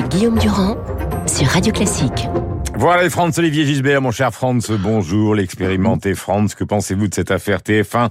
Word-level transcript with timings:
avec 0.00 0.12
Guillaume 0.12 0.38
Durand 0.38 0.76
sur 1.26 1.46
Radio 1.48 1.72
Classique. 1.72 2.28
Voilà 2.76 3.02
les 3.02 3.10
Franz 3.10 3.38
Olivier 3.38 3.66
Gisbert, 3.66 4.00
mon 4.00 4.10
cher 4.10 4.32
Franz, 4.32 4.72
bonjour, 4.78 5.34
l'expérimenté 5.34 6.14
Franz. 6.14 6.54
Que 6.54 6.64
pensez-vous 6.64 7.08
de 7.08 7.14
cette 7.14 7.30
affaire 7.30 7.58
TF1 7.58 8.08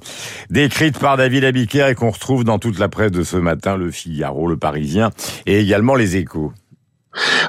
décrite 0.49 0.99
par 0.99 1.17
David 1.17 1.45
Abiker 1.45 1.87
et 1.87 1.95
qu'on 1.95 2.11
retrouve 2.11 2.43
dans 2.43 2.59
toute 2.59 2.77
la 2.77 2.89
presse 2.89 3.11
de 3.11 3.23
ce 3.23 3.37
matin, 3.37 3.75
le 3.75 3.89
Figaro, 3.91 4.47
le 4.47 4.57
Parisien 4.57 5.09
et 5.45 5.59
également 5.59 5.95
les 5.95 6.17
Échos? 6.17 6.53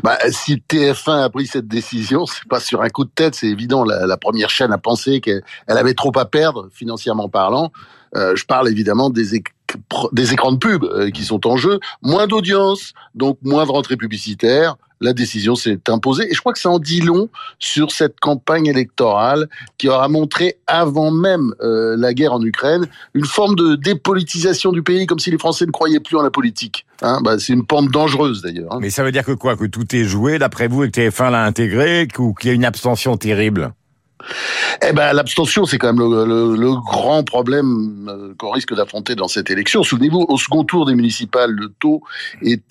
Bah, 0.03 0.17
si 0.31 0.63
TF1 0.69 1.25
a 1.25 1.29
pris 1.29 1.47
cette 1.47 1.69
décision, 1.69 2.25
c'est 2.25 2.49
pas 2.49 2.61
sur 2.61 2.81
un 2.83 2.89
coup 2.89 3.05
de 3.05 3.11
tête, 3.11 3.35
c'est 3.35 3.49
évident. 3.49 3.85
La, 3.85 4.17
première 4.17 4.49
chaîne 4.49 4.73
a 4.73 4.79
pensé 4.79 5.21
qu'elle 5.21 5.43
avait 5.67 5.95
trop 5.95 6.17
à 6.17 6.25
perdre, 6.25 6.69
financièrement 6.73 7.29
parlant. 7.29 7.73
Euh, 8.17 8.35
je 8.37 8.45
parle 8.47 8.69
évidemment 8.69 9.11
des, 9.11 9.43
des 10.13 10.33
écrans 10.33 10.53
de 10.53 10.59
pub 10.59 10.85
euh, 10.85 11.11
qui 11.11 11.25
sont 11.25 11.47
en 11.47 11.57
jeu, 11.57 11.81
moins 12.03 12.27
d'audience, 12.27 12.93
donc 13.15 13.39
moins 13.43 13.67
de 13.67 13.71
rentrées 13.71 13.97
publicitaires. 13.97 14.77
La 15.03 15.15
décision 15.15 15.55
s'est 15.55 15.81
imposée 15.89 16.31
et 16.31 16.35
je 16.35 16.41
crois 16.41 16.53
que 16.53 16.59
ça 16.59 16.69
en 16.69 16.79
dit 16.79 17.01
long 17.01 17.31
sur 17.59 17.91
cette 17.91 18.21
campagne 18.21 18.67
électorale 18.67 19.49
qui 19.79 19.89
aura 19.89 20.09
montré 20.09 20.59
avant 20.67 21.11
même 21.11 21.55
euh, 21.63 21.97
la 21.97 22.13
guerre 22.13 22.35
en 22.35 22.43
Ukraine 22.43 22.87
une 23.15 23.25
forme 23.25 23.55
de 23.55 23.77
dépolitisation 23.77 24.73
du 24.73 24.83
pays, 24.83 25.07
comme 25.07 25.19
si 25.19 25.31
les 25.31 25.39
Français 25.39 25.65
ne 25.65 25.71
croyaient 25.71 26.01
plus 26.01 26.19
en 26.19 26.23
la 26.23 26.31
politique. 26.31 26.85
Hein, 27.01 27.21
bah, 27.25 27.39
c'est 27.39 27.55
une 27.55 27.65
pente 27.65 27.89
dangereuse 27.89 28.43
d'ailleurs. 28.43 28.75
Hein. 28.75 28.79
Mais 28.83 28.91
ça 28.91 29.03
veut 29.03 29.13
dire 29.13 29.25
que 29.25 29.33
quoi? 29.33 29.57
Que 29.57 29.65
tout 29.65 29.97
est 29.97 30.05
joué 30.05 30.39
d'après 30.39 30.69
vous 30.69 30.85
et 30.85 30.91
que 30.91 31.01
TF1 31.01 31.31
l'a 31.31 31.45
intégré 31.47 32.07
ou 32.19 32.35
qu'il 32.35 32.49
y 32.49 32.53
a 32.53 32.55
une 32.55 32.67
abstention 32.67 33.17
terrible? 33.17 33.73
Eh 34.87 34.93
ben, 34.93 35.13
l'abstention, 35.13 35.65
c'est 35.67 35.79
quand 35.79 35.93
même 35.93 36.01
le, 36.01 36.75
grand 36.81 37.23
problème 37.25 38.09
euh, 38.09 38.35
qu'on 38.39 38.51
risque 38.51 38.75
d'affronter 38.75 39.15
dans 39.15 39.29
cette 39.29 39.51
élection. 39.51 39.83
Souvenez-vous, 39.83 40.25
au 40.29 40.39
second 40.39 40.65
tour 40.65 40.87
des 40.87 40.95
municipales, 40.95 41.51
le 41.51 41.69
taux 41.79 42.03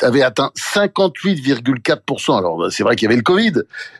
avait 0.01 0.23
atteint 0.23 0.51
58,4%. 0.55 2.37
Alors, 2.37 2.71
c'est 2.71 2.83
vrai 2.83 2.95
qu'il 2.95 3.05
y 3.05 3.07
avait 3.07 3.17
le 3.17 3.21
Covid, 3.21 3.53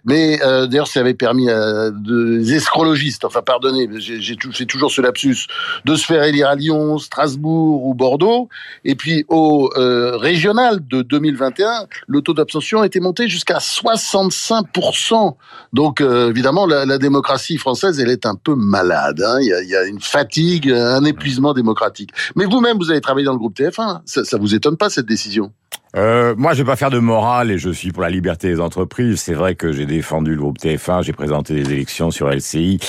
mais 0.05 0.41
euh, 0.43 0.67
d'ailleurs, 0.67 0.87
ça 0.87 0.99
avait 1.01 1.13
permis 1.13 1.49
à 1.49 1.91
des 1.91 2.53
escrologistes, 2.53 3.25
enfin, 3.25 3.41
pardonnez, 3.41 3.89
j'ai 3.99 4.65
toujours 4.65 4.91
ce 4.91 5.01
lapsus, 5.01 5.47
de 5.85 5.95
se 5.95 6.05
faire 6.05 6.23
élire 6.23 6.49
à 6.49 6.55
Lyon, 6.55 6.97
Strasbourg 6.97 7.85
ou 7.85 7.93
Bordeaux. 7.93 8.49
Et 8.85 8.95
puis, 8.95 9.25
au 9.27 9.69
euh, 9.77 10.17
régional 10.17 10.79
de 10.87 11.01
2021, 11.01 11.87
le 12.07 12.21
taux 12.21 12.33
d'abstention 12.33 12.83
était 12.83 12.99
monté 12.99 13.27
jusqu'à 13.27 13.57
65%. 13.57 15.35
Donc, 15.73 16.01
évidemment, 16.01 16.65
la 16.65 16.97
démocratie 16.97 17.38
française, 17.57 17.99
elle 17.99 18.09
est 18.09 18.25
un 18.25 18.35
peu 18.35 18.55
malade. 18.55 19.21
Hein. 19.21 19.39
Il, 19.41 19.69
y 19.69 19.75
a, 19.75 19.85
une 19.85 19.99
fatigue, 19.99 20.71
un 20.71 21.03
épuisement 21.03 21.53
démocratique. 21.53 22.11
Mais 22.35 22.45
vous-même, 22.45 22.77
vous 22.77 22.91
avez 22.91 23.01
travaillé 23.01 23.25
dans 23.25 23.33
le 23.33 23.39
groupe 23.39 23.57
TF1. 23.57 24.01
Ça, 24.05 24.23
ça 24.23 24.37
vous 24.37 24.55
étonne 24.55 24.77
pas 24.77 24.89
cette 24.89 25.05
décision? 25.05 25.51
Euh, 25.95 26.35
moi, 26.37 26.53
je 26.53 26.59
vais 26.59 26.67
pas 26.67 26.75
faire 26.75 26.91
de 26.91 26.99
morale 26.99 27.49
et 27.51 27.57
je 27.57 27.69
suis 27.69 27.91
pour 27.91 28.03
la 28.03 28.09
liberté 28.09 28.47
des 28.49 28.59
entreprises. 28.59 29.21
C'est 29.21 29.33
vrai 29.33 29.55
que 29.55 29.71
j'ai 29.71 29.85
défendu 29.85 30.31
le 30.31 30.37
groupe 30.37 30.59
TF1, 30.59 31.03
j'ai 31.03 31.13
présenté 31.13 31.55
des 31.55 31.71
élections 31.71 32.11
sur 32.11 32.29
LCI 32.29 32.79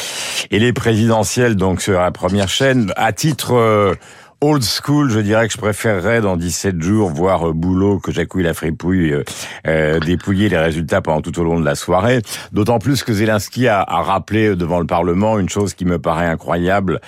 et 0.50 0.58
les 0.58 0.72
présidentielles 0.72 1.56
donc 1.56 1.80
sur 1.80 1.98
la 1.98 2.10
première 2.10 2.48
chaîne 2.48 2.92
à 2.96 3.12
titre 3.12 3.54
euh, 3.54 3.94
old 4.42 4.62
school, 4.62 5.10
je 5.10 5.20
dirais 5.20 5.46
que 5.48 5.52
je 5.52 5.58
préférerais 5.58 6.22
dans 6.22 6.36
17 6.36 6.80
jours 6.80 7.10
voir 7.10 7.48
euh, 7.48 7.52
Boulot 7.52 7.98
que 7.98 8.10
j'accouille 8.10 8.42
la 8.42 8.54
fripouille 8.54 9.12
euh, 9.12 9.24
euh, 9.66 10.00
dépouiller 10.00 10.48
les 10.48 10.56
résultats 10.56 11.02
pendant 11.02 11.20
tout 11.20 11.38
au 11.38 11.44
long 11.44 11.60
de 11.60 11.64
la 11.64 11.74
soirée. 11.74 12.22
D'autant 12.50 12.78
plus 12.78 13.04
que 13.04 13.12
Zelensky 13.12 13.68
a, 13.68 13.82
a, 13.82 14.00
rappelé 14.00 14.56
devant 14.56 14.80
le 14.80 14.86
Parlement 14.86 15.38
une 15.38 15.50
chose 15.50 15.74
qui 15.74 15.84
me 15.84 15.98
paraît 15.98 16.26
incroyable 16.26 17.00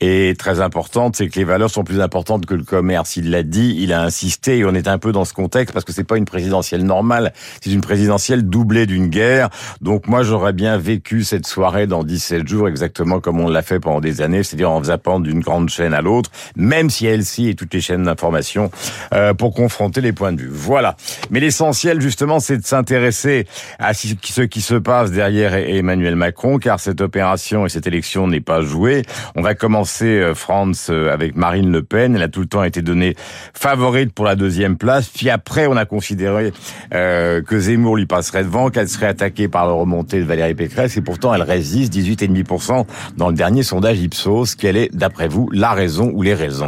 et 0.00 0.34
très 0.38 0.60
importante, 0.60 1.16
c'est 1.16 1.28
que 1.28 1.38
les 1.38 1.44
valeurs 1.44 1.68
sont 1.68 1.84
plus 1.84 2.00
importantes 2.00 2.46
que 2.46 2.54
le 2.54 2.64
commerce. 2.64 3.16
Il 3.16 3.30
l'a 3.30 3.42
dit, 3.42 3.76
il 3.78 3.92
a 3.92 4.02
insisté 4.02 4.58
et 4.58 4.64
on 4.64 4.74
est 4.74 4.88
un 4.88 4.98
peu 4.98 5.12
dans 5.12 5.26
ce 5.26 5.34
contexte 5.34 5.74
parce 5.74 5.84
que 5.84 5.92
c'est 5.92 6.04
pas 6.04 6.16
une 6.16 6.24
présidentielle 6.24 6.84
normale, 6.84 7.34
c'est 7.60 7.70
une 7.70 7.82
présidentielle 7.82 8.48
doublée 8.48 8.86
d'une 8.86 9.08
guerre. 9.08 9.50
Donc 9.82 10.06
moi 10.06 10.22
j'aurais 10.22 10.54
bien 10.54 10.78
vécu 10.78 11.22
cette 11.22 11.46
soirée 11.46 11.86
dans 11.86 12.02
17 12.02 12.48
jours 12.48 12.66
exactement 12.66 13.20
comme 13.20 13.40
on 13.40 13.48
l'a 13.50 13.62
fait 13.62 13.78
pendant 13.78 14.00
des 14.00 14.22
années, 14.22 14.42
c'est-à-dire 14.42 14.70
en 14.70 14.84
zappant 14.84 15.20
d'une 15.20 15.40
grande 15.40 15.68
chaîne 15.68 15.92
à 15.92 16.00
l'autre, 16.00 16.30
même 16.78 16.88
LCI 16.88 17.48
et 17.48 17.54
toutes 17.54 17.74
les 17.74 17.80
chaînes 17.80 18.04
d'information, 18.04 18.70
euh, 19.12 19.34
pour 19.34 19.52
confronter 19.52 20.00
les 20.00 20.12
points 20.12 20.32
de 20.32 20.42
vue. 20.42 20.50
Voilà. 20.50 20.96
Mais 21.30 21.40
l'essentiel, 21.40 22.00
justement, 22.00 22.40
c'est 22.40 22.58
de 22.58 22.64
s'intéresser 22.64 23.46
à 23.78 23.94
ce 23.94 24.42
qui 24.42 24.60
se 24.60 24.74
passe 24.74 25.10
derrière 25.10 25.54
Emmanuel 25.54 26.16
Macron, 26.16 26.58
car 26.58 26.78
cette 26.80 27.00
opération 27.00 27.66
et 27.66 27.68
cette 27.68 27.86
élection 27.86 28.28
n'est 28.28 28.40
pas 28.40 28.62
jouée. 28.62 29.02
On 29.34 29.42
va 29.42 29.54
commencer, 29.54 30.06
euh, 30.06 30.34
France, 30.34 30.88
euh, 30.90 31.12
avec 31.12 31.36
Marine 31.36 31.70
Le 31.72 31.82
Pen. 31.82 32.14
Elle 32.14 32.22
a 32.22 32.28
tout 32.28 32.40
le 32.40 32.46
temps 32.46 32.62
été 32.62 32.82
donnée 32.82 33.16
favorite 33.54 34.12
pour 34.12 34.24
la 34.24 34.36
deuxième 34.36 34.76
place. 34.76 35.08
Puis 35.08 35.30
après, 35.30 35.66
on 35.66 35.76
a 35.76 35.84
considéré 35.84 36.52
euh, 36.94 37.42
que 37.42 37.58
Zemmour 37.58 37.96
lui 37.96 38.06
passerait 38.06 38.44
devant, 38.44 38.70
qu'elle 38.70 38.88
serait 38.88 39.06
attaquée 39.06 39.48
par 39.48 39.66
la 39.66 39.72
remontée 39.72 40.20
de 40.20 40.24
Valérie 40.24 40.54
Pécresse, 40.54 40.96
et 40.96 41.02
pourtant 41.02 41.34
elle 41.34 41.42
résiste 41.42 41.92
18,5% 41.92 42.86
dans 43.16 43.28
le 43.28 43.34
dernier 43.34 43.62
sondage 43.62 44.00
Ipsos. 44.00 44.54
Quelle 44.56 44.76
est, 44.76 44.94
d'après 44.94 45.28
vous, 45.28 45.50
la 45.52 45.72
raison 45.72 46.10
ou 46.14 46.22
les 46.22 46.34
raisons 46.34 46.67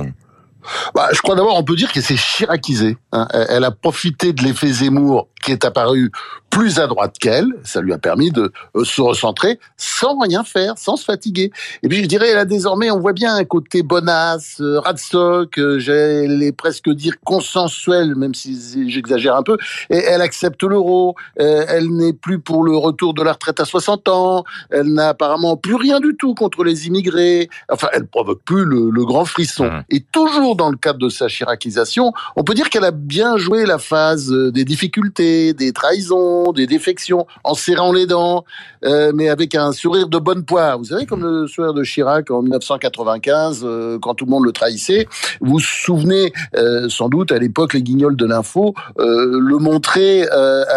bah, 0.94 1.08
je 1.12 1.20
crois 1.20 1.34
d'abord, 1.34 1.56
on 1.56 1.64
peut 1.64 1.76
dire 1.76 1.92
que 1.92 2.00
c'est 2.00 2.16
chiracisé. 2.16 2.96
Hein. 3.12 3.26
Elle 3.48 3.64
a 3.64 3.70
profité 3.70 4.32
de 4.32 4.42
l'effet 4.42 4.72
Zemmour 4.72 5.28
qui 5.42 5.52
est 5.52 5.64
apparu 5.64 6.10
plus 6.50 6.80
à 6.80 6.86
droite 6.88 7.16
qu'elle. 7.18 7.46
Ça 7.62 7.80
lui 7.80 7.92
a 7.92 7.98
permis 7.98 8.30
de 8.30 8.52
euh, 8.76 8.84
se 8.84 9.00
recentrer 9.00 9.58
sans 9.76 10.18
rien 10.18 10.42
faire, 10.44 10.76
sans 10.76 10.96
se 10.96 11.04
fatiguer. 11.04 11.52
Et 11.82 11.88
puis 11.88 12.02
je 12.02 12.06
dirais, 12.06 12.34
là 12.34 12.44
désormais, 12.44 12.90
on 12.90 12.98
voit 12.98 13.12
bien 13.12 13.36
un 13.36 13.44
côté 13.44 13.82
bonasse, 13.82 14.60
euh, 14.60 14.80
radstock, 14.80 15.58
euh, 15.58 15.78
j'allais 15.78 16.52
presque 16.52 16.90
dire 16.90 17.14
consensuel, 17.24 18.16
même 18.16 18.34
si 18.34 18.90
j'exagère 18.90 19.36
un 19.36 19.42
peu. 19.42 19.56
Et 19.88 19.98
elle 19.98 20.20
accepte 20.20 20.62
l'euro. 20.64 21.14
elle 21.36 21.88
n'est 21.90 22.12
plus 22.12 22.40
pour 22.40 22.64
le 22.64 22.76
retour 22.76 23.14
de 23.14 23.22
la 23.22 23.32
retraite 23.32 23.60
à 23.60 23.64
60 23.64 24.08
ans. 24.08 24.44
Elle 24.70 24.92
n'a 24.92 25.10
apparemment 25.10 25.56
plus 25.56 25.76
rien 25.76 26.00
du 26.00 26.16
tout 26.16 26.34
contre 26.34 26.64
les 26.64 26.88
immigrés. 26.88 27.48
Enfin, 27.70 27.88
elle 27.92 28.06
provoque 28.06 28.42
plus 28.44 28.64
le, 28.64 28.90
le 28.90 29.04
grand 29.04 29.24
frisson. 29.24 29.66
Mmh. 29.66 29.84
Et 29.90 30.00
toujours 30.00 30.56
dans 30.56 30.70
le 30.70 30.76
cadre 30.76 30.98
de 30.98 31.08
sa 31.08 31.28
chiracisation, 31.28 32.12
on 32.34 32.42
peut 32.42 32.54
dire 32.54 32.70
qu'elle 32.70 32.84
a 32.84 32.90
bien 32.90 33.36
joué 33.36 33.66
la 33.66 33.78
phase 33.78 34.30
des 34.30 34.64
difficultés, 34.64 35.29
des 35.54 35.72
trahisons 35.72 36.52
des 36.52 36.66
défections, 36.66 37.26
en 37.44 37.54
serrant 37.54 37.92
les 37.92 38.06
dents, 38.06 38.44
euh, 38.84 39.12
mais 39.14 39.28
avec 39.28 39.54
un 39.54 39.72
sourire 39.72 40.08
de 40.08 40.18
bonne 40.18 40.44
poire. 40.44 40.78
Vous 40.78 40.86
savez, 40.86 41.06
comme 41.06 41.22
le 41.22 41.46
sourire 41.46 41.74
de 41.74 41.82
Chirac 41.84 42.30
en 42.30 42.42
1995, 42.42 43.62
euh, 43.64 43.98
quand 44.00 44.14
tout 44.14 44.24
le 44.24 44.30
monde 44.30 44.44
le 44.44 44.52
trahissait. 44.52 45.06
Vous 45.40 45.52
vous 45.52 45.60
souvenez 45.60 46.32
euh, 46.56 46.88
sans 46.88 47.08
doute 47.08 47.32
à 47.32 47.38
l'époque, 47.38 47.74
les 47.74 47.82
guignols 47.82 48.16
de 48.16 48.26
l'info 48.26 48.74
le 48.96 49.58
montraient 49.58 50.28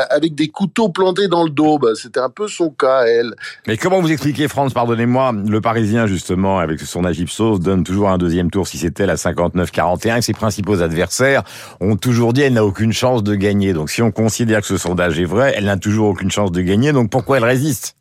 avec 0.09 0.35
des 0.35 0.47
couteaux 0.47 0.89
plantés 0.89 1.27
dans 1.27 1.43
le 1.43 1.49
dos. 1.49 1.77
Bah, 1.77 1.89
C'était 1.95 2.19
un 2.19 2.29
peu 2.29 2.47
son 2.47 2.69
cas, 2.69 3.03
elle. 3.03 3.33
Mais 3.67 3.77
comment 3.77 4.01
vous 4.01 4.11
expliquez, 4.11 4.47
France, 4.47 4.73
pardonnez-moi, 4.73 5.33
le 5.47 5.61
Parisien, 5.61 6.07
justement, 6.07 6.59
avec 6.59 6.79
son 6.81 7.05
agipsos, 7.05 7.59
donne 7.59 7.83
toujours 7.83 8.09
un 8.09 8.17
deuxième 8.17 8.49
tour 8.49 8.67
si 8.67 8.77
c'était 8.77 9.05
la 9.05 9.15
59-41 9.15 10.17
et 10.17 10.21
ses 10.21 10.33
principaux 10.33 10.81
adversaires 10.81 11.43
ont 11.79 11.95
toujours 11.95 12.33
dit 12.33 12.41
elle 12.41 12.53
n'a 12.53 12.65
aucune 12.65 12.93
chance 12.93 13.23
de 13.23 13.35
gagner. 13.35 13.73
Donc 13.73 13.89
si 13.89 14.01
on 14.01 14.11
considère 14.11 14.42
que 14.45 14.67
ce 14.67 14.77
sondage 14.77 15.19
est 15.19 15.25
vrai, 15.25 15.53
elle 15.55 15.65
n'a 15.65 15.77
toujours 15.77 16.09
aucune 16.09 16.31
chance 16.31 16.51
de 16.51 16.61
gagner, 16.61 16.93
donc 16.93 17.09
pourquoi 17.09 17.37
elle 17.37 17.45
résiste? 17.45 17.95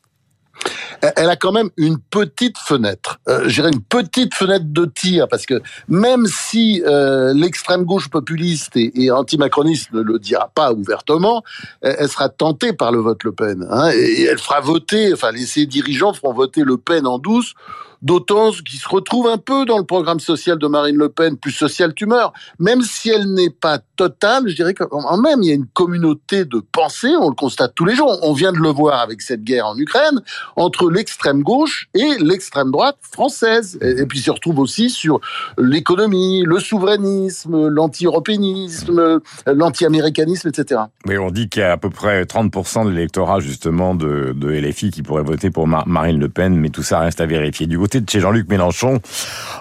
Elle 1.17 1.31
a 1.31 1.37
quand 1.37 1.51
même 1.51 1.71
une 1.77 1.99
petite 1.99 2.57
fenêtre. 2.59 3.19
Euh, 3.29 3.49
J'irais 3.49 3.71
une 3.71 3.83
petite 3.83 4.35
fenêtre 4.35 4.67
de 4.69 4.85
tir 4.85 5.27
parce 5.27 5.47
que 5.47 5.61
même 5.89 6.27
si 6.27 6.81
euh, 6.87 7.35
l'extrême 7.35 7.83
gauche 7.83 8.09
populiste 8.09 8.77
et, 8.77 8.93
et 8.95 9.11
antimacroniste 9.11 9.93
ne 9.93 10.01
le 10.01 10.21
dira 10.21 10.53
pas 10.55 10.73
ouvertement, 10.73 11.43
elle, 11.81 12.09
sera 12.09 12.29
tentée 12.29 12.73
par 12.73 12.93
le 12.93 13.01
vote 13.01 13.25
Le 13.25 13.33
Pen 13.33 13.67
hein, 13.69 13.91
et, 13.93 14.23
elle 14.31 14.39
fera 14.39 14.61
voter. 14.61 15.13
Enfin, 15.13 15.33
les 15.33 15.45
ses 15.45 15.67
dirigeants 15.67 16.13
feront 16.13 16.33
voter 16.33 16.63
Le 16.63 16.77
Pen 16.77 17.05
en 17.05 17.19
douce 17.19 17.55
d'autant 18.03 18.51
qui 18.51 18.77
se 18.77 18.89
retrouve 18.89 19.29
un 19.29 19.39
peu 19.39 19.65
dans 19.65 19.79
le 19.79 19.85
programme 19.85 20.21
social 20.21 20.59
de 20.59 20.67
Marine 20.67 20.97
Le 20.97 21.09
Pen, 21.09 21.37
plus 21.37 21.53
social 21.53 21.95
tumeur, 21.95 22.33
même 22.59 22.83
si 22.83 23.11
elle 23.11 23.33
n'est 23.33 23.51
pas 23.51 23.79
totale, 23.97 24.49
je 24.49 24.57
dirais 24.57 24.75
quand 24.75 25.17
même 25.19 25.43
il 25.43 25.49
y 25.49 25.53
a 25.53 25.55
une 25.55 25.67
communauté 25.67 26.45
de 26.45 26.61
pensée, 26.73 27.15
on 27.21 27.29
le 27.29 27.35
constate 27.35 27.75
tous 27.75 27.85
les 27.85 27.95
jours, 27.95 28.19
on 28.23 28.33
vient 28.33 28.53
de 28.53 28.59
le 28.59 28.69
voir 28.69 29.01
avec 29.01 29.23
cette 29.23 29.45
guerre 29.45 29.67
en 29.67 29.79
Ukraine, 29.79 30.21
entre 30.57 30.91
l'extrême 30.91 31.43
gauche 31.43 31.89
et 31.95 32.19
l'extrême 32.19 32.71
droite 32.71 32.97
française. 33.01 33.79
Et, 33.81 34.07
puis 34.07 34.19
se 34.19 34.31
retrouve 34.31 34.59
aussi 34.59 34.91
sur 34.91 35.21
l'économie, 35.57 36.43
le 36.45 36.59
souverainisme, 36.59 37.69
l'anti-européanisme, 37.69 39.21
l'anti-américanisme, 39.47 40.49
etc. 40.49 40.83
Mais 41.07 41.19
on 41.19 41.31
dit 41.31 41.49
qu'il 41.49 41.61
y 41.61 41.65
a 41.65 41.73
à 41.73 41.77
peu 41.77 41.91
près 41.91 42.25
30% 42.25 42.87
de 42.87 42.91
l'électorat 42.91 43.41
justement 43.41 43.95
de, 43.95 44.33
de 44.37 44.49
LFI 44.49 44.91
qui 44.91 45.03
pourrait 45.03 45.23
voter 45.23 45.51
pour 45.51 45.67
Marine 45.67 46.19
Le 46.19 46.29
Pen, 46.29 46.57
mais 46.57 46.71
tout 46.71 46.83
ça 46.83 46.99
reste 46.99 47.21
à 47.21 47.27
vérifier. 47.27 47.67
Du 47.67 47.79
de 48.01 48.09
chez 48.09 48.21
Jean-Luc 48.21 48.49
Mélenchon, 48.49 49.01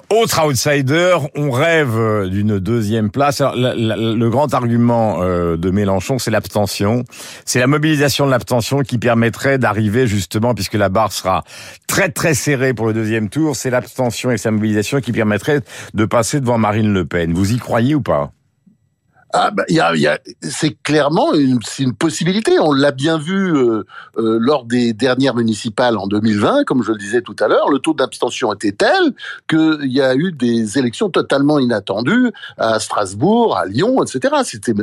autre 0.09 0.45
outsider, 0.45 1.17
on 1.35 1.51
rêve 1.51 2.27
d'une 2.29 2.59
deuxième 2.59 3.11
place. 3.11 3.41
Le 3.41 4.29
grand 4.29 4.53
argument 4.53 5.21
euh, 5.21 5.57
de 5.57 5.69
Mélenchon, 5.71 6.19
c'est 6.19 6.31
l'abstention. 6.31 7.03
C'est 7.45 7.59
la 7.59 7.67
mobilisation 7.67 8.25
de 8.25 8.31
l'abstention 8.31 8.81
qui 8.81 8.97
permettrait 8.97 9.57
d'arriver 9.57 10.07
justement, 10.07 10.53
puisque 10.53 10.73
la 10.73 10.89
barre 10.89 11.11
sera 11.11 11.43
très 11.87 12.09
très 12.09 12.33
serrée 12.33 12.73
pour 12.73 12.85
le 12.87 12.93
deuxième 12.93 13.29
tour, 13.29 13.55
c'est 13.55 13.69
l'abstention 13.69 14.31
et 14.31 14.37
sa 14.37 14.51
mobilisation 14.51 15.01
qui 15.01 15.11
permettrait 15.11 15.61
de 15.93 16.05
passer 16.05 16.39
devant 16.39 16.57
Marine 16.57 16.93
Le 16.93 17.05
Pen. 17.05 17.33
Vous 17.33 17.53
y 17.53 17.57
croyez 17.57 17.95
ou 17.95 18.01
pas? 18.01 18.31
Ah 19.33 19.51
bah, 19.51 19.63
y 19.69 19.79
a, 19.79 19.95
y 19.95 20.07
a, 20.07 20.19
c'est 20.41 20.75
clairement 20.83 21.33
une, 21.33 21.59
c'est 21.65 21.83
une 21.83 21.93
possibilité. 21.93 22.59
On 22.59 22.73
l'a 22.73 22.91
bien 22.91 23.17
vu 23.17 23.55
euh, 23.55 23.85
euh, 24.17 24.37
lors 24.39 24.65
des 24.65 24.93
dernières 24.93 25.35
municipales 25.35 25.97
en 25.97 26.07
2020, 26.07 26.63
comme 26.65 26.83
je 26.83 26.91
le 26.91 26.97
disais 26.97 27.21
tout 27.21 27.35
à 27.39 27.47
l'heure. 27.47 27.69
Le 27.69 27.79
taux 27.79 27.93
d'abstention 27.93 28.53
était 28.53 28.71
tel 28.71 29.13
qu'il 29.47 29.91
y 29.91 30.01
a 30.01 30.15
eu 30.15 30.31
des 30.31 30.77
élections 30.77 31.09
totalement 31.09 31.59
inattendues 31.59 32.31
à 32.57 32.79
Strasbourg, 32.79 33.57
à 33.57 33.65
Lyon, 33.65 34.03
etc. 34.03 34.35
C'était 34.43 34.73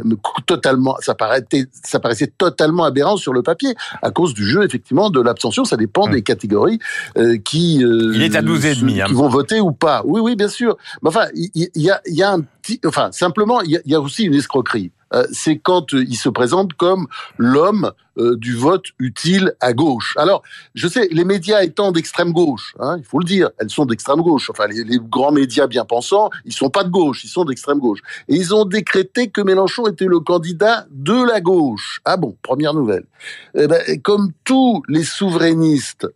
totalement, 0.46 0.96
ça 1.00 1.14
paraissait, 1.14 1.66
ça 1.84 2.00
paraissait 2.00 2.32
totalement 2.38 2.84
aberrant 2.84 3.16
sur 3.16 3.32
le 3.32 3.42
papier 3.42 3.74
à 4.02 4.10
cause 4.10 4.34
du 4.34 4.44
jeu 4.44 4.64
effectivement 4.64 5.10
de 5.10 5.20
l'abstention. 5.20 5.64
Ça 5.64 5.76
dépend 5.76 6.08
mmh. 6.08 6.12
des 6.12 6.22
catégories 6.22 6.78
euh, 7.16 7.38
qui. 7.38 7.84
Euh, 7.84 8.12
il 8.14 8.22
est 8.22 8.36
à 8.36 8.42
12 8.42 8.66
et 8.66 8.74
demi. 8.76 9.00
Hein. 9.00 9.06
Qui 9.06 9.14
vont 9.14 9.28
voter 9.28 9.60
ou 9.60 9.72
pas. 9.72 10.02
Oui, 10.04 10.20
oui, 10.20 10.36
bien 10.36 10.48
sûr. 10.48 10.76
Mais 11.02 11.08
enfin, 11.08 11.26
il 11.34 11.50
y, 11.54 11.70
y, 11.74 11.90
a, 11.90 12.00
y 12.06 12.22
a 12.22 12.32
un 12.32 12.40
enfin, 12.84 13.10
simplement, 13.12 13.60
il 13.62 13.80
y 13.84 13.94
a, 13.94 14.00
aussi 14.00 14.24
une 14.24 14.34
escroquerie. 14.34 14.92
Euh, 15.14 15.24
c'est 15.32 15.58
quand 15.58 15.94
euh, 15.94 16.04
il 16.06 16.16
se 16.16 16.28
présente 16.28 16.74
comme 16.74 17.06
l'homme 17.38 17.92
euh, 18.18 18.36
du 18.36 18.54
vote 18.54 18.84
utile 18.98 19.54
à 19.60 19.72
gauche. 19.72 20.14
Alors, 20.18 20.42
je 20.74 20.86
sais, 20.86 21.08
les 21.10 21.24
médias 21.24 21.62
étant 21.62 21.92
d'extrême 21.92 22.32
gauche, 22.32 22.74
hein, 22.78 22.96
il 22.98 23.04
faut 23.04 23.18
le 23.18 23.24
dire, 23.24 23.48
elles 23.58 23.70
sont 23.70 23.86
d'extrême 23.86 24.20
gauche. 24.20 24.50
Enfin, 24.50 24.66
les, 24.66 24.84
les, 24.84 24.98
grands 24.98 25.32
médias 25.32 25.66
bien 25.66 25.86
pensants, 25.86 26.28
ils 26.44 26.52
sont 26.52 26.68
pas 26.68 26.84
de 26.84 26.90
gauche, 26.90 27.24
ils 27.24 27.28
sont 27.28 27.44
d'extrême 27.44 27.78
gauche. 27.78 28.00
Et 28.28 28.34
ils 28.34 28.54
ont 28.54 28.66
décrété 28.66 29.28
que 29.28 29.40
Mélenchon 29.40 29.86
était 29.86 30.04
le 30.04 30.20
candidat 30.20 30.86
de 30.90 31.26
la 31.26 31.40
gauche. 31.40 32.00
Ah 32.04 32.18
bon, 32.18 32.36
première 32.42 32.74
nouvelle. 32.74 33.06
Eh 33.54 33.66
ben, 33.66 33.80
comme 34.02 34.32
tous 34.44 34.82
les 34.88 35.04
souverainistes 35.04 36.06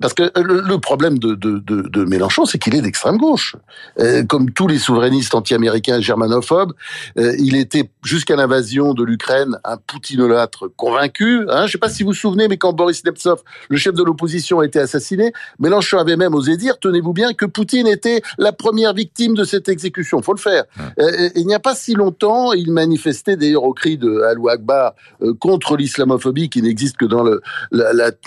parce 0.00 0.14
que 0.14 0.30
le 0.36 0.78
problème 0.78 1.18
de, 1.18 1.34
de, 1.34 1.58
de, 1.58 1.82
de 1.82 2.04
Mélenchon, 2.04 2.44
c'est 2.44 2.58
qu'il 2.58 2.74
est 2.74 2.82
d'extrême 2.82 3.16
gauche. 3.16 3.56
Euh, 3.98 4.24
comme 4.24 4.50
tous 4.50 4.66
les 4.66 4.78
souverainistes 4.78 5.34
anti-américains 5.34 6.00
germanophobes, 6.00 6.72
euh, 7.18 7.34
il 7.38 7.56
était 7.56 7.90
jusqu'à 8.02 8.36
l'invasion 8.36 8.94
de 8.94 9.04
l'Ukraine 9.04 9.58
un 9.64 9.76
poutinolâtre 9.76 10.66
convaincu. 10.76 11.46
Hein, 11.48 11.60
je 11.60 11.62
ne 11.62 11.68
sais 11.68 11.78
pas 11.78 11.88
si 11.88 12.02
vous 12.02 12.10
vous 12.10 12.14
souvenez, 12.14 12.48
mais 12.48 12.56
quand 12.56 12.72
Boris 12.72 13.04
Nemtsov, 13.04 13.42
le 13.68 13.76
chef 13.76 13.94
de 13.94 14.02
l'opposition, 14.02 14.60
a 14.60 14.66
été 14.66 14.78
assassiné, 14.78 15.32
Mélenchon 15.58 15.98
avait 15.98 16.16
même 16.16 16.34
osé 16.34 16.56
dire, 16.56 16.78
tenez-vous 16.78 17.12
bien, 17.12 17.32
que 17.32 17.46
Poutine 17.46 17.86
était 17.86 18.22
la 18.38 18.52
première 18.52 18.94
victime 18.94 19.34
de 19.34 19.44
cette 19.44 19.68
exécution. 19.68 20.22
Faut 20.22 20.34
le 20.34 20.38
faire. 20.38 20.64
Euh, 20.98 21.30
il 21.34 21.46
n'y 21.46 21.54
a 21.54 21.60
pas 21.60 21.74
si 21.74 21.94
longtemps, 21.94 22.52
il 22.52 22.72
manifestait 22.72 23.36
d'ailleurs 23.36 23.64
au 23.64 23.74
cri 23.74 23.98
de 23.98 24.20
Alou 24.22 24.48
Akbar 24.48 24.92
contre 25.40 25.76
l'islamophobie 25.76 26.48
qui 26.48 26.62
n'existe 26.62 26.96
que 26.96 27.04
dans 27.04 27.24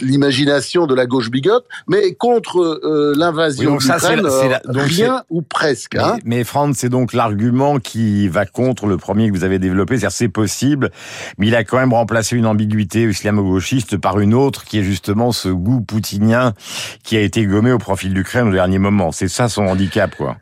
l'imagination 0.02 0.88
de 0.88 0.96
la 0.96 1.06
gauche 1.06 1.30
mais 1.88 2.14
contre 2.14 2.60
euh, 2.60 3.14
l'invasion 3.16 3.78
oui, 3.78 3.78
d'Ukraine, 3.78 4.26
euh, 4.26 4.58
rien 4.66 5.24
ou 5.30 5.42
presque. 5.42 5.96
Mais, 5.96 6.02
hein. 6.02 6.18
mais 6.26 6.44
Franck, 6.44 6.76
c'est 6.76 6.90
donc 6.90 7.14
l'argument 7.14 7.80
qui 7.80 8.28
va 8.28 8.46
contre 8.46 8.88
le 8.88 8.98
premier 8.98 9.30
que 9.30 9.36
vous 9.36 9.44
avez 9.44 9.60
développé, 9.60 9.98
c'est-à-dire 9.98 10.16
c'est 10.16 10.30
possible, 10.30 10.92
mais 11.38 11.48
il 11.48 11.56
a 11.56 11.64
quand 11.64 11.78
même 11.78 11.94
remplacé 11.94 12.36
une 12.36 12.46
ambiguïté 12.46 13.04
islamo-gauchiste 13.04 13.98
par 13.98 14.20
une 14.20 14.34
autre 14.34 14.66
qui 14.66 14.80
est 14.80 14.84
justement 14.84 15.32
ce 15.32 15.50
goût 15.50 15.82
poutinien 15.82 16.54
qui 17.04 17.18
a 17.18 17.22
été 17.22 17.46
gommé 17.46 17.72
au 17.72 17.78
profil 17.78 18.14
d'Ukraine 18.14 18.48
au 18.48 18.54
dernier 18.54 18.80
moment. 18.80 19.12
C'est 19.12 19.28
ça 19.28 19.50
son 19.50 19.64
handicap, 19.68 20.16
quoi. 20.16 20.38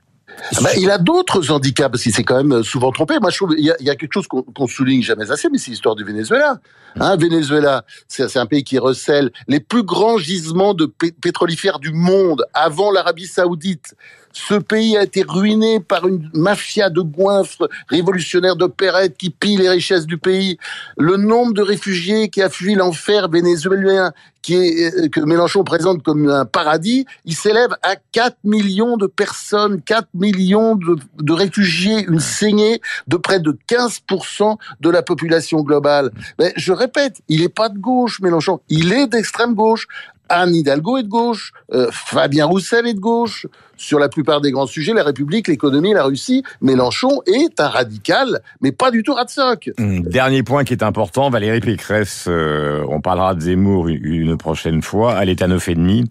Ah 0.55 0.61
bah, 0.61 0.69
il 0.77 0.89
a 0.89 0.97
d'autres 0.97 1.51
handicaps 1.51 1.91
parce 1.91 2.03
qu'il 2.03 2.13
s'est 2.13 2.23
quand 2.23 2.37
même 2.37 2.53
euh, 2.53 2.63
souvent 2.63 2.91
trompé. 2.91 3.15
Moi, 3.19 3.29
je 3.29 3.37
trouve 3.37 3.55
il 3.57 3.65
y 3.65 3.89
a, 3.89 3.95
quelque 3.95 4.13
chose 4.13 4.27
qu'on 4.27 4.43
qu 4.43 4.71
souligne 4.71 5.01
jamais 5.01 5.31
assez, 5.31 5.49
mais 5.49 5.57
c'est 5.57 5.71
l'histoire 5.71 5.95
du 5.95 6.03
Venezuela. 6.03 6.59
Hein, 6.99 7.15
Venezuela, 7.17 7.85
c'est 8.07 8.37
un 8.37 8.45
pays 8.45 8.63
qui 8.63 8.77
recèle 8.77 9.31
les 9.47 9.59
plus 9.59 9.83
grands 9.83 10.17
gisements 10.17 10.73
de 10.73 10.85
pétrolifères 10.85 11.79
du 11.79 11.91
monde 11.91 12.45
avant 12.53 12.91
l'Arabie 12.91 13.27
Saoudite. 13.27 13.95
Ce 14.35 14.55
pays 14.55 14.97
a 14.97 15.03
été 15.03 15.23
ruiné 15.25 15.79
par 15.79 16.05
une 16.07 16.29
mafia 16.33 16.89
de 16.89 16.99
goinfres 16.99 17.69
révolutionnaires 17.87 18.57
d'opérettes 18.57 19.15
qui 19.17 19.29
pillent 19.29 19.55
les 19.55 19.69
richesses 19.69 20.05
du 20.05 20.17
pays. 20.17 20.57
Le 20.97 21.15
nombre 21.15 21.53
de 21.53 21.61
réfugiés 21.61 22.27
qui 22.27 22.41
a 22.41 22.49
fui 22.49 22.75
l'enfer 22.75 23.29
vénézuélien, 23.29 24.11
qui 24.41 24.55
est, 24.55 24.93
euh, 24.93 25.07
que 25.07 25.21
Mélenchon 25.21 25.63
présente 25.63 26.03
comme 26.03 26.29
un 26.29 26.43
paradis, 26.43 27.05
il 27.23 27.33
s'élève 27.33 27.77
à 27.81 27.95
4 28.11 28.37
millions 28.43 28.97
de 28.97 29.07
personnes, 29.07 29.81
4 29.81 30.09
millions 30.13 30.75
de, 30.75 30.97
de, 31.21 31.33
réfugiés, 31.33 32.05
une 32.05 32.19
saignée 32.19 32.81
de 33.07 33.15
près 33.15 33.39
de 33.39 33.57
15% 33.69 34.57
de 34.81 34.89
la 34.89 35.01
population 35.01 35.61
globale. 35.61 36.11
Mais 36.39 36.51
je 36.57 36.73
répète, 36.73 37.21
il 37.29 37.39
n'est 37.39 37.49
pas 37.49 37.69
de 37.69 37.79
gauche, 37.79 38.19
Mélenchon, 38.19 38.59
il 38.67 38.91
est 38.91 39.07
d'extrême 39.07 39.53
gauche. 39.53 39.87
Anne 40.29 40.55
Hidalgo 40.55 40.97
est 40.97 41.03
de 41.03 41.07
gauche, 41.07 41.51
euh, 41.73 41.87
Fabien 41.91 42.45
Roussel 42.45 42.87
est 42.87 42.93
de 42.93 42.99
gauche. 42.99 43.47
Sur 43.77 43.99
la 43.99 44.07
plupart 44.07 44.41
des 44.41 44.51
grands 44.51 44.67
sujets, 44.67 44.93
la 44.93 45.03
République, 45.03 45.47
l'économie, 45.47 45.93
la 45.93 46.05
Russie, 46.05 46.43
Mélenchon 46.61 47.21
est 47.25 47.59
un 47.59 47.67
radical, 47.67 48.41
mais 48.61 48.71
pas 48.71 48.89
du 48.91 49.03
tout 49.03 49.13
ratsoc. 49.13 49.69
Hum, 49.77 50.01
dernier 50.01 50.43
point 50.43 50.63
qui 50.63 50.73
est 50.73 50.83
important, 50.83 51.29
Valérie 51.29 51.59
Pécresse, 51.59 52.25
euh, 52.27 52.85
on 52.89 53.01
parlera 53.01 53.35
de 53.35 53.41
Zemmour 53.41 53.89
une 53.89 54.37
prochaine 54.37 54.81
fois, 54.81 55.21
elle 55.21 55.29
est 55.29 55.41
à 55.41 55.47
neuf 55.47 55.67
et 55.67 55.75
demi. 55.75 56.05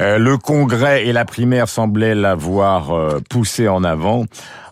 Euh, 0.00 0.18
le 0.18 0.38
Congrès 0.38 1.06
et 1.06 1.12
la 1.12 1.24
primaire 1.24 1.68
semblaient 1.68 2.14
l'avoir 2.14 2.92
euh, 2.92 3.20
poussé 3.28 3.68
en 3.68 3.84
avant 3.84 4.24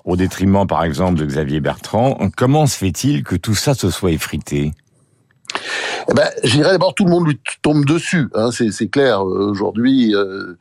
au 0.05 0.17
détriment, 0.17 0.67
par 0.67 0.85
exemple, 0.85 1.19
de 1.19 1.27
Xavier 1.27 1.61
Bertrand. 1.61 2.17
Comment 2.35 2.67
se 2.67 2.79
fait-il 2.79 3.25
que 3.25 3.37
tout 3.37 3.55
ça 3.55 3.75
se 3.75 3.91
soit 3.91 4.13
effrité? 4.13 4.73
Eh 6.11 6.15
ben, 6.15 6.29
je 6.45 6.53
dirais 6.53 6.71
d'abord 6.71 6.95
tout 6.95 7.05
le 7.05 7.11
monde 7.11 7.27
lui 7.27 7.41
tombe 7.63 7.85
dessus. 7.85 8.29
Hein, 8.35 8.51
c'est 8.51 8.89
clair. 8.89 9.23
Aujourd'hui, 9.23 10.15
euh, 10.15 10.55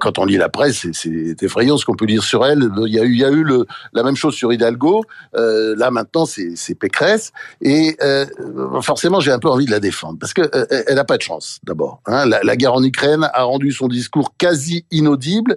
quand 0.00 0.18
on 0.18 0.24
lit 0.24 0.36
la 0.36 0.48
presse, 0.48 0.86
c'est 0.92 1.42
effrayant 1.42 1.76
ce 1.76 1.84
qu'on 1.84 1.94
peut 1.94 2.06
dire 2.06 2.22
sur 2.22 2.44
elle. 2.46 2.68
Il 2.86 2.92
y 2.92 2.98
a 2.98 3.04
eu, 3.04 3.12
il 3.12 3.18
y 3.18 3.24
a 3.24 3.30
eu 3.30 3.42
le, 3.42 3.66
la 3.92 4.02
même 4.02 4.16
chose 4.16 4.34
sur 4.34 4.52
Hidalgo. 4.52 5.04
Euh, 5.36 5.74
là 5.76 5.90
maintenant, 5.90 6.24
c'est 6.26 6.74
Pécresse. 6.74 7.32
Et 7.60 7.96
euh, 8.02 8.26
forcément, 8.82 9.20
j'ai 9.20 9.32
un 9.32 9.38
peu 9.38 9.48
envie 9.48 9.66
de 9.66 9.70
la 9.70 9.80
défendre 9.80 10.18
parce 10.18 10.32
que 10.32 10.42
euh, 10.42 10.66
elle 10.86 10.94
n'a 10.94 11.04
pas 11.04 11.16
de 11.16 11.22
chance. 11.22 11.58
D'abord, 11.64 12.00
hein, 12.06 12.26
la, 12.26 12.40
la, 12.42 12.56
guerre 12.56 12.74
en 12.74 12.82
Ukraine 12.82 13.28
a 13.32 13.42
rendu 13.42 13.72
son 13.72 13.88
discours 13.88 14.34
quasi 14.36 14.84
inaudible, 14.90 15.56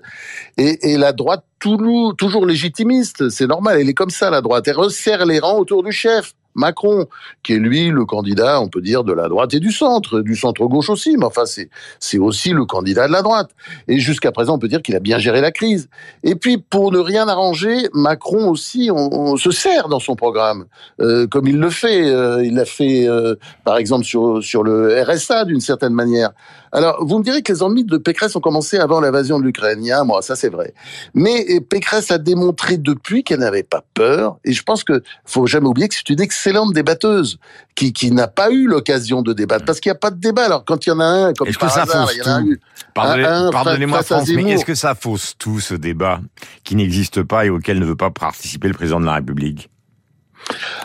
et, 0.58 0.92
et 0.92 0.98
la 0.98 1.14
droite 1.14 1.44
toujours 1.60 2.46
légitimiste. 2.46 3.30
C'est 3.30 3.48
normal. 3.48 3.80
Elle 3.80 3.90
est 3.90 3.94
comme 3.94 4.10
ça, 4.10 4.30
la 4.30 4.42
droite. 4.42 4.68
Elle 4.68 4.76
resserre 4.76 5.26
les 5.26 5.40
rangs 5.40 5.58
autour 5.60 5.84
du 5.84 5.92
chef. 5.92 6.34
Macron, 6.56 7.08
qui 7.42 7.54
est 7.54 7.60
lui 7.60 7.90
le 7.90 8.06
candidat, 8.06 8.62
on 8.62 8.68
peut 8.68 8.82
dire, 8.82 9.04
de 9.04 9.14
la 9.14 9.28
droite 9.28 9.54
et 9.54 9.60
du 9.60 9.72
centre, 9.72 10.22
du 10.22 10.36
centre-gauche 10.36 10.90
aussi, 10.90 11.18
mais 11.18 11.26
enfin, 11.26 11.44
c'est, 11.46 12.18
aussi 12.18 12.52
le 12.52 12.66
candidat 12.66 13.08
de 13.08 13.12
la 13.12 13.22
droite. 13.22 13.50
Et 13.88 14.00
jusqu'à 14.00 14.32
présent, 14.32 14.56
on 14.56 14.60
peut 14.60 14.68
dire 14.68 14.82
qu'il 14.82 14.96
a 14.96 15.00
bien 15.00 15.18
géré 15.18 15.42
la 15.42 15.52
crise. 15.52 15.90
Et 16.24 16.36
puis, 16.36 16.58
pour 16.58 16.92
ne 16.92 17.00
rien 17.00 17.28
arranger, 17.28 17.90
Macron 17.94 18.50
aussi, 18.50 18.90
on, 18.92 19.36
se 19.38 19.52
sert 19.52 19.90
dans 19.90 20.00
son 20.00 20.16
programme, 20.16 20.66
euh, 21.02 21.28
comme 21.28 21.48
il 21.48 21.58
le 21.58 21.70
fait. 21.70 22.06
Euh, 22.06 22.46
il 22.46 22.56
l'a 22.56 22.66
fait, 22.66 23.08
euh, 23.08 23.36
par 23.64 23.78
exemple, 23.78 24.06
sur, 24.06 24.44
sur 24.44 24.64
le 24.64 25.02
RSA, 25.02 25.46
d'une 25.46 25.62
certaine 25.62 25.94
manière. 25.94 26.32
Alors, 26.72 27.06
vous 27.06 27.20
me 27.20 27.24
direz 27.24 27.42
que 27.42 27.54
les 27.54 27.64
ennemis 27.64 27.84
de 27.84 27.98
Pécresse 27.98 28.36
ont 28.36 28.42
commencé 28.42 28.78
avant 28.78 29.00
l'invasion 29.00 29.40
de 29.40 29.44
l'Ukraine, 29.44 29.84
il 29.84 29.88
y 29.88 29.92
a 29.92 30.02
un 30.02 30.04
mois, 30.04 30.24
ça 30.24 30.36
c'est 30.36 30.50
vrai. 30.50 30.74
Mais 31.14 31.60
Pécresse 31.62 32.10
a 32.10 32.18
démontré 32.18 32.78
depuis 32.78 33.24
qu'elle 33.24 33.42
n'avait 33.42 33.62
pas 33.62 33.84
peur, 33.94 34.38
et 34.44 34.54
je 34.54 34.64
pense 34.64 34.84
que 34.84 35.04
faut 35.24 35.46
jamais 35.46 35.68
oublier 35.68 35.88
que 35.88 35.94
c'est 35.94 36.10
une 36.10 36.22
débatteuse 36.72 37.40
qui, 37.76 37.94
qui 37.94 38.12
n'a 38.12 38.28
pas 38.28 38.52
eu 38.52 38.68
l'occasion 38.68 39.22
de 39.22 39.34
débattre, 39.34 39.66
parce 39.66 39.80
qu'il 39.80 39.92
n'y 39.92 39.96
a 39.96 40.00
pas 40.00 40.12
de 40.12 40.20
débat. 40.20 40.46
Alors 40.46 40.66
quand 40.66 40.86
il 40.86 40.90
y 40.90 40.92
en 40.92 41.00
a 41.00 41.06
un, 41.06 41.34
comme 41.34 41.52
par 41.54 41.78
hasard, 41.78 42.10
il 42.14 42.18
y 42.18 42.22
en 42.22 42.36
a 42.36 42.42
eu 42.42 42.60
Pardonnez-moi 42.94 44.04
France, 44.04 44.30
mais 44.30 44.52
est-ce 44.52 44.66
que 44.66 44.76
ça 44.76 44.96
fausse 44.96 45.34
tout 45.38 45.60
ce 45.60 45.74
débat 45.74 46.20
qui 46.64 46.76
n'existe 46.76 47.24
pas 47.24 47.46
et 47.46 47.50
auquel 47.50 47.80
ne 47.80 47.86
veut 47.86 47.96
pas 47.96 48.12
participer 48.12 48.68
le 48.68 48.74
président 48.74 49.00
de 49.00 49.06
la 49.06 49.16
République? 49.16 49.70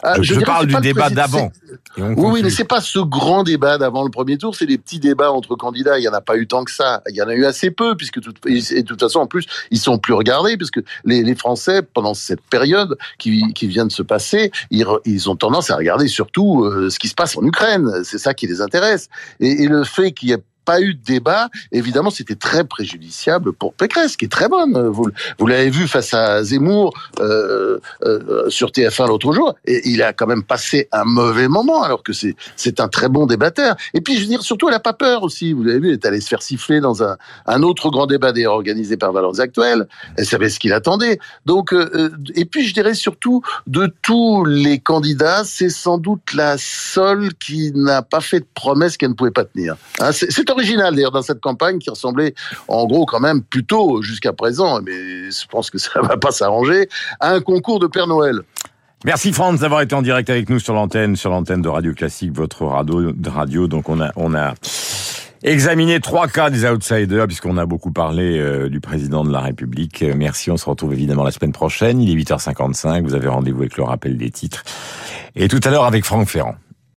Euh, 0.04 0.14
je, 0.20 0.34
je 0.34 0.40
parle 0.40 0.66
du 0.66 0.76
débat 0.80 1.10
d'avant. 1.10 1.50
Oui, 1.96 2.14
oui, 2.16 2.40
mais 2.42 2.50
c'est 2.50 2.64
pas 2.64 2.80
ce 2.80 2.98
grand 2.98 3.42
débat 3.42 3.78
d'avant 3.78 4.04
le 4.04 4.10
premier 4.10 4.38
tour, 4.38 4.54
c'est 4.54 4.66
des 4.66 4.78
petits 4.78 5.00
débats 5.00 5.32
entre 5.32 5.56
candidats. 5.56 5.98
Il 5.98 6.04
y 6.04 6.08
en 6.08 6.12
a 6.12 6.20
pas 6.20 6.36
eu 6.36 6.46
tant 6.46 6.64
que 6.64 6.70
ça. 6.70 7.02
Il 7.08 7.16
y 7.16 7.22
en 7.22 7.28
a 7.28 7.34
eu 7.34 7.44
assez 7.44 7.70
peu, 7.70 7.96
puisque 7.96 8.20
tout, 8.20 8.32
et 8.46 8.82
de 8.82 8.86
toute 8.86 9.00
façon, 9.00 9.20
en 9.20 9.26
plus, 9.26 9.46
ils 9.70 9.78
sont 9.78 9.98
plus 9.98 10.14
regardés, 10.14 10.56
puisque 10.56 10.80
les, 11.04 11.22
les 11.22 11.34
Français, 11.34 11.82
pendant 11.82 12.14
cette 12.14 12.42
période 12.42 12.96
qui, 13.18 13.52
qui 13.54 13.66
vient 13.66 13.86
de 13.86 13.92
se 13.92 14.02
passer, 14.02 14.52
ils, 14.70 14.86
ils 15.04 15.28
ont 15.28 15.36
tendance 15.36 15.70
à 15.70 15.76
regarder 15.76 16.08
surtout 16.08 16.64
euh, 16.64 16.90
ce 16.90 16.98
qui 16.98 17.08
se 17.08 17.14
passe 17.14 17.36
en 17.36 17.42
Ukraine. 17.42 17.90
C'est 18.04 18.18
ça 18.18 18.34
qui 18.34 18.46
les 18.46 18.60
intéresse. 18.60 19.08
Et, 19.40 19.64
et 19.64 19.66
le 19.66 19.84
fait 19.84 20.12
qu'il 20.12 20.28
y 20.28 20.32
ait 20.32 20.42
pas 20.68 20.82
eu 20.82 20.92
de 20.92 21.02
débat, 21.02 21.48
évidemment, 21.72 22.10
c'était 22.10 22.34
très 22.34 22.62
préjudiciable 22.62 23.54
pour 23.54 23.72
Pécresse, 23.72 24.18
qui 24.18 24.26
est 24.26 24.28
très 24.28 24.50
bonne. 24.50 24.88
Vous, 24.88 25.06
vous 25.38 25.46
l'avez 25.46 25.70
vu 25.70 25.88
face 25.88 26.12
à 26.12 26.44
Zemmour 26.44 26.92
euh, 27.20 27.78
euh, 28.04 28.50
sur 28.50 28.68
TF1 28.68 29.08
l'autre 29.08 29.32
jour, 29.32 29.54
et 29.64 29.88
il 29.88 30.02
a 30.02 30.12
quand 30.12 30.26
même 30.26 30.42
passé 30.42 30.86
un 30.92 31.04
mauvais 31.04 31.48
moment, 31.48 31.82
alors 31.82 32.02
que 32.02 32.12
c'est 32.12 32.80
un 32.80 32.88
très 32.88 33.08
bon 33.08 33.24
débatteur. 33.24 33.76
Et 33.94 34.02
puis, 34.02 34.16
je 34.16 34.20
veux 34.20 34.26
dire, 34.26 34.42
surtout, 34.42 34.68
elle 34.68 34.74
a 34.74 34.80
pas 34.80 34.92
peur 34.92 35.22
aussi. 35.22 35.54
Vous 35.54 35.62
l'avez 35.62 35.78
vu, 35.78 35.88
elle 35.88 35.94
est 35.94 36.04
allée 36.04 36.20
se 36.20 36.28
faire 36.28 36.42
siffler 36.42 36.80
dans 36.80 37.02
un, 37.02 37.16
un 37.46 37.62
autre 37.62 37.88
grand 37.88 38.06
débat 38.06 38.32
d'ailleurs 38.32 38.52
organisé 38.52 38.98
par 38.98 39.10
Valeurs 39.12 39.40
Actuelles. 39.40 39.88
Elle 40.18 40.26
savait 40.26 40.50
ce 40.50 40.60
qu'il 40.60 40.74
attendait. 40.74 41.18
Donc, 41.46 41.72
euh, 41.72 42.10
et 42.34 42.44
puis, 42.44 42.66
je 42.66 42.74
dirais 42.74 42.92
surtout, 42.92 43.40
de 43.66 43.90
tous 44.02 44.44
les 44.44 44.80
candidats, 44.80 45.44
c'est 45.44 45.70
sans 45.70 45.96
doute 45.96 46.34
la 46.34 46.56
seule 46.58 47.32
qui 47.36 47.72
n'a 47.74 48.02
pas 48.02 48.20
fait 48.20 48.40
de 48.40 48.46
promesse 48.52 48.98
qu'elle 48.98 49.08
ne 49.08 49.14
pouvait 49.14 49.30
pas 49.30 49.46
tenir. 49.46 49.76
Hein, 50.00 50.12
c'est 50.12 50.50
original 50.58 50.94
d'ailleurs 50.94 51.12
dans 51.12 51.22
cette 51.22 51.40
campagne 51.40 51.78
qui 51.78 51.90
ressemblait 51.90 52.34
en 52.68 52.86
gros 52.86 53.06
quand 53.06 53.20
même 53.20 53.42
plutôt 53.42 54.02
jusqu'à 54.02 54.32
présent, 54.32 54.80
mais 54.82 55.30
je 55.30 55.46
pense 55.48 55.70
que 55.70 55.78
ça 55.78 56.00
va 56.02 56.16
pas 56.16 56.30
s'arranger, 56.30 56.88
à 57.20 57.32
un 57.32 57.40
concours 57.40 57.78
de 57.78 57.86
Père 57.86 58.06
Noël. 58.06 58.40
Merci 59.04 59.32
Franz 59.32 59.60
d'avoir 59.60 59.80
été 59.80 59.94
en 59.94 60.02
direct 60.02 60.28
avec 60.28 60.50
nous 60.50 60.58
sur 60.58 60.74
l'antenne, 60.74 61.14
sur 61.14 61.30
l'antenne 61.30 61.62
de 61.62 61.68
Radio 61.68 61.94
Classique, 61.94 62.32
votre 62.32 62.64
radio. 62.64 63.12
radio. 63.26 63.68
Donc 63.68 63.88
on 63.88 64.00
a, 64.00 64.10
on 64.16 64.34
a 64.34 64.54
examiné 65.44 66.00
trois 66.00 66.26
cas 66.26 66.50
des 66.50 66.64
outsiders 66.64 67.26
puisqu'on 67.28 67.58
a 67.58 67.66
beaucoup 67.66 67.92
parlé 67.92 68.38
euh, 68.38 68.68
du 68.68 68.80
président 68.80 69.24
de 69.24 69.30
la 69.30 69.40
République. 69.40 70.02
Euh, 70.02 70.14
merci, 70.16 70.50
on 70.50 70.56
se 70.56 70.68
retrouve 70.68 70.94
évidemment 70.94 71.22
la 71.22 71.30
semaine 71.30 71.52
prochaine. 71.52 72.00
Il 72.00 72.10
est 72.10 72.20
8h55. 72.20 73.04
Vous 73.04 73.14
avez 73.14 73.28
rendez-vous 73.28 73.60
avec 73.60 73.76
le 73.76 73.84
rappel 73.84 74.16
des 74.16 74.30
titres 74.30 74.64
et 75.36 75.46
tout 75.46 75.60
à 75.62 75.70
l'heure 75.70 75.84
avec 75.84 76.04
Franck 76.04 76.28
Ferrand. 76.28 76.56